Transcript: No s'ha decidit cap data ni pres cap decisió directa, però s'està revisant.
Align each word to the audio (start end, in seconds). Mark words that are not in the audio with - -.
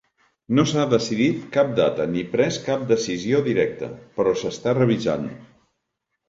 No 0.59 0.63
s'ha 0.69 0.85
decidit 0.93 1.43
cap 1.57 1.75
data 1.79 2.07
ni 2.13 2.23
pres 2.31 2.57
cap 2.69 2.87
decisió 2.93 3.43
directa, 3.49 3.91
però 4.17 4.35
s'està 4.41 4.75
revisant. 4.81 5.29